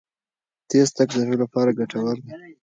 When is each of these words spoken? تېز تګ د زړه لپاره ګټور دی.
تېز 0.69 0.89
تګ 0.97 1.07
د 1.13 1.15
زړه 1.23 1.35
لپاره 1.43 1.75
ګټور 1.79 2.17
دی. 2.23 2.31